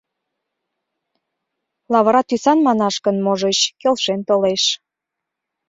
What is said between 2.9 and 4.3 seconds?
гын, можыч, келшен